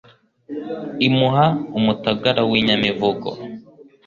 [1.07, 1.45] Imuha
[1.77, 3.29] umutagara w' inyamivugo